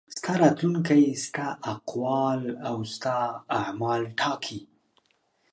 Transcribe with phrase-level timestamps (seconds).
[0.17, 3.17] ستا راتلونکی ستا اقوال او ستا
[3.59, 4.59] اعمال ټاکي.